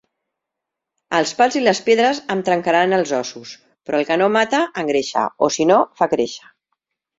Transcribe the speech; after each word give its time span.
Els 1.17 1.33
pals 1.41 1.57
i 1.59 1.61
les 1.65 1.81
pedres 1.89 2.21
em 2.37 2.41
trencaran 2.47 2.97
els 2.99 3.13
ossos, 3.19 3.53
però 3.91 4.01
el 4.01 4.09
que 4.09 4.19
no 4.23 4.33
mata, 4.39 4.65
engreixa, 4.87 5.29
o 5.47 5.53
si 5.59 5.71
no 5.75 5.81
fa 6.01 6.11
créixer. 6.19 6.53